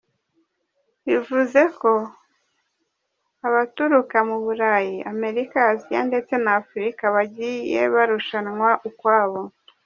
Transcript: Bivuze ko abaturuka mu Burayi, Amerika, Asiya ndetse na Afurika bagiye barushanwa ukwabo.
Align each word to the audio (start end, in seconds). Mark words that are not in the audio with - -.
Bivuze 1.05 1.61
ko 1.79 1.91
abaturuka 3.47 4.17
mu 4.29 4.37
Burayi, 4.45 4.95
Amerika, 5.13 5.57
Asiya 5.73 6.01
ndetse 6.09 6.33
na 6.43 6.51
Afurika 6.61 7.03
bagiye 7.15 7.81
barushanwa 7.93 8.69
ukwabo. 8.89 9.41